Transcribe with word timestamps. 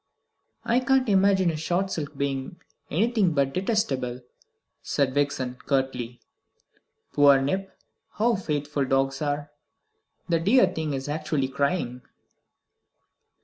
"I 0.65 0.79
can't 0.79 1.07
imagine 1.09 1.51
a 1.51 1.55
shot 1.55 1.91
silk 1.91 2.17
being 2.17 2.59
anything 2.89 3.33
but 3.33 3.53
detestable," 3.53 4.21
said 4.81 5.13
Vixen 5.13 5.57
curtly. 5.67 6.19
"Poor 7.13 7.39
Nip! 7.39 7.77
How 8.13 8.33
faithful 8.33 8.83
dogs 8.85 9.21
are! 9.21 9.51
The 10.27 10.39
dear 10.39 10.65
thing 10.65 10.93
is 10.95 11.07
actually 11.07 11.49
crying!" 11.49 12.01